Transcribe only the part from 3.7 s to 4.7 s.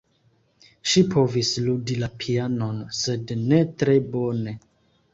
tre bone.